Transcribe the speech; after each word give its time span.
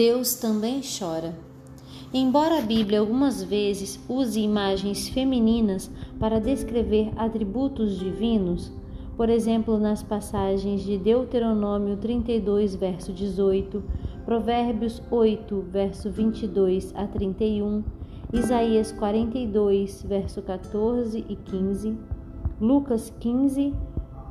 Deus 0.00 0.34
também 0.34 0.80
chora. 0.80 1.34
Embora 2.10 2.60
a 2.60 2.62
Bíblia 2.62 3.00
algumas 3.00 3.42
vezes 3.42 4.00
use 4.08 4.40
imagens 4.40 5.10
femininas 5.10 5.90
para 6.18 6.40
descrever 6.40 7.10
atributos 7.16 7.98
divinos, 7.98 8.72
por 9.14 9.28
exemplo, 9.28 9.78
nas 9.78 10.02
passagens 10.02 10.80
de 10.84 10.96
Deuteronômio 10.96 11.98
32, 11.98 12.76
verso 12.76 13.12
18, 13.12 13.84
Provérbios 14.24 15.02
8, 15.10 15.66
verso 15.68 16.10
22 16.10 16.94
a 16.96 17.06
31, 17.06 17.84
Isaías 18.32 18.92
42, 18.92 20.02
verso 20.08 20.40
14 20.40 21.26
e 21.28 21.36
15, 21.36 21.94
Lucas 22.58 23.12
15, 23.20 23.74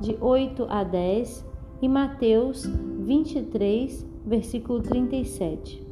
de 0.01 0.17
8 0.19 0.65
a 0.67 0.83
10 0.83 1.45
e 1.81 1.87
Mateus 1.87 2.65
23, 2.65 4.05
versículo 4.25 4.81
37. 4.81 5.87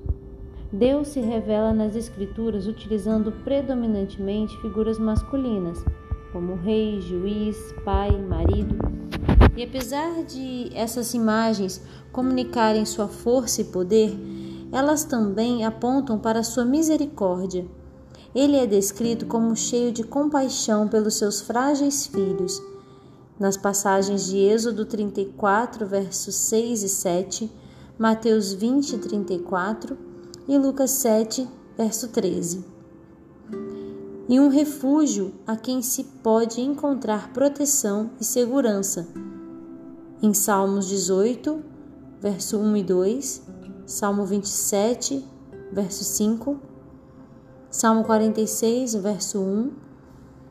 Deus 0.72 1.09
se 1.09 1.22
revela 1.22 1.73
nas 1.73 1.95
Escrituras 1.95 2.68
utilizando 2.68 3.32
predominantemente 3.44 4.59
figuras 4.62 5.00
masculinas, 5.00 5.84
como 6.34 6.55
rei, 6.55 7.00
juiz, 7.02 7.58
pai, 7.86 8.12
marido. 8.22 8.78
E 9.55 9.64
apesar 9.64 10.23
de 10.23 10.70
essas 10.76 11.14
imagens 11.14 11.81
comunicarem 12.12 12.86
sua 12.86 13.08
força 13.08 13.62
e 13.62 13.66
poder, 13.66 14.14
elas 14.72 15.06
também 15.06 15.64
apontam 15.64 16.20
para 16.20 16.44
sua 16.44 16.66
misericórdia. 16.66 17.66
Ele 18.36 18.58
é 18.58 18.67
descrito 18.67 19.26
como 19.26 19.56
cheio 19.56 19.92
de 19.92 20.04
compaixão 20.04 20.88
pelos 20.88 21.16
seus 21.16 21.42
frágeis 21.42 22.06
filhos. 22.08 22.62
Nas 23.40 23.55
passagens 23.55 24.26
de 24.26 24.38
Êxodo 24.38 24.84
34, 24.84 25.86
versos 25.86 26.34
6 26.34 26.82
e 26.82 26.90
7, 26.90 27.52
Mateus 27.95 28.52
20, 28.52 28.98
34 28.98 29.95
e 30.48 30.58
Lucas 30.58 30.89
7, 30.92 31.48
verso 31.78 32.08
13. 32.08 32.66
E 34.28 34.39
um 34.39 34.48
refúgio 34.48 35.36
a 35.45 35.56
quem 35.56 35.84
se 35.84 36.03
pode 36.03 36.61
encontrar 36.61 37.31
proteção 37.31 38.09
e 38.20 38.26
segurança. 38.26 39.08
Em 40.20 40.33
Salmos 40.33 40.88
18, 40.88 41.64
verso 42.20 42.58
1 42.58 42.78
e 42.78 42.83
2, 42.83 43.44
Salmo 43.86 44.26
27, 44.26 45.23
verso 45.72 46.04
5, 46.04 46.59
Salmo 47.70 48.04
46, 48.04 48.95
verso 48.95 49.39
1, 49.39 49.72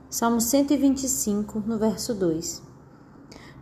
Salmo 0.08 0.41
125, 0.41 1.64
no 1.66 1.77
verso 1.78 2.14
2. 2.14 2.75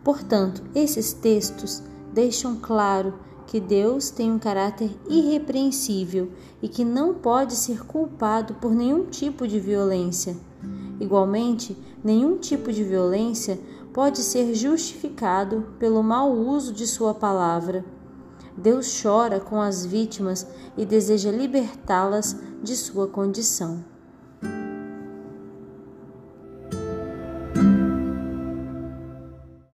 Portanto, 0.05 0.61
esses 0.75 1.13
textos 1.13 1.81
deixam 2.13 2.57
claro 2.57 3.15
que 3.47 3.59
Deus 3.59 4.11
tem 4.11 4.31
um 4.31 4.37
caráter 4.37 4.95
irrepreensível 5.09 6.31
e 6.61 6.69
que 6.69 6.85
não 6.85 7.15
pode 7.15 7.55
ser 7.55 7.83
culpado 7.85 8.53
por 8.61 8.71
nenhum 8.71 9.05
tipo 9.05 9.47
de 9.47 9.59
violência. 9.59 10.37
Igualmente, 10.99 11.75
nenhum 12.03 12.37
tipo 12.37 12.71
de 12.71 12.83
violência 12.83 13.59
pode 13.91 14.19
ser 14.19 14.53
justificado 14.53 15.73
pelo 15.79 16.03
mau 16.03 16.31
uso 16.31 16.71
de 16.71 16.85
Sua 16.85 17.15
palavra. 17.15 17.83
Deus 18.55 19.01
chora 19.01 19.39
com 19.39 19.59
as 19.59 19.87
vítimas 19.87 20.45
e 20.77 20.85
deseja 20.85 21.31
libertá-las 21.31 22.37
de 22.61 22.75
sua 22.75 23.07
condição. 23.07 23.94